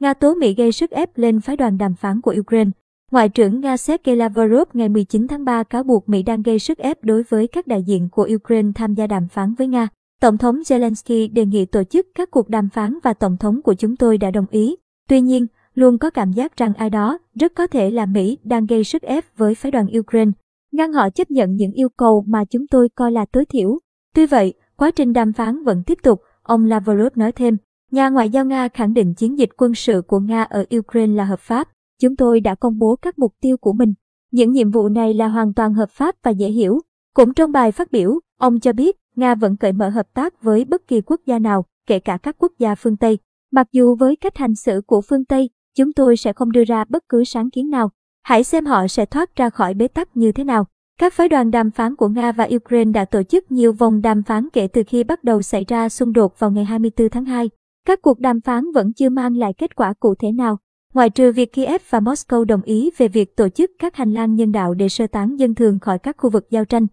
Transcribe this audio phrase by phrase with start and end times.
[0.00, 2.70] Nga tố Mỹ gây sức ép lên phái đoàn đàm phán của Ukraine.
[3.10, 6.78] Ngoại trưởng Nga Sergei Lavrov ngày 19 tháng 3 cáo buộc Mỹ đang gây sức
[6.78, 9.88] ép đối với các đại diện của Ukraine tham gia đàm phán với Nga.
[10.20, 13.74] Tổng thống Zelensky đề nghị tổ chức các cuộc đàm phán và Tổng thống của
[13.74, 14.76] chúng tôi đã đồng ý.
[15.08, 18.66] Tuy nhiên, luôn có cảm giác rằng ai đó, rất có thể là Mỹ, đang
[18.66, 20.30] gây sức ép với phái đoàn Ukraine,
[20.72, 23.78] ngăn họ chấp nhận những yêu cầu mà chúng tôi coi là tối thiểu.
[24.14, 27.56] Tuy vậy, quá trình đàm phán vẫn tiếp tục, ông Lavrov nói thêm.
[27.90, 31.24] Nhà ngoại giao Nga khẳng định chiến dịch quân sự của Nga ở Ukraine là
[31.24, 31.68] hợp pháp.
[32.00, 33.94] Chúng tôi đã công bố các mục tiêu của mình.
[34.32, 36.80] Những nhiệm vụ này là hoàn toàn hợp pháp và dễ hiểu.
[37.14, 40.64] Cũng trong bài phát biểu, ông cho biết Nga vẫn cởi mở hợp tác với
[40.64, 43.18] bất kỳ quốc gia nào, kể cả các quốc gia phương Tây.
[43.52, 46.84] Mặc dù với cách hành xử của phương Tây, chúng tôi sẽ không đưa ra
[46.88, 47.90] bất cứ sáng kiến nào.
[48.22, 50.66] Hãy xem họ sẽ thoát ra khỏi bế tắc như thế nào.
[50.98, 54.22] Các phái đoàn đàm phán của Nga và Ukraine đã tổ chức nhiều vòng đàm
[54.22, 57.50] phán kể từ khi bắt đầu xảy ra xung đột vào ngày 24 tháng 2.
[57.86, 60.58] Các cuộc đàm phán vẫn chưa mang lại kết quả cụ thể nào,
[60.94, 64.34] ngoại trừ việc Kiev và Moscow đồng ý về việc tổ chức các hành lang
[64.34, 66.86] nhân đạo để sơ tán dân thường khỏi các khu vực giao tranh.